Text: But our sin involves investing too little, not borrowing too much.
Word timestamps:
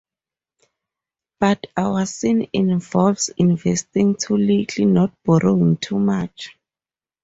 But 1.39 1.67
our 1.77 2.07
sin 2.07 2.47
involves 2.53 3.29
investing 3.37 4.15
too 4.15 4.35
little, 4.35 4.87
not 4.87 5.13
borrowing 5.23 5.77
too 5.77 5.99
much. 5.99 6.49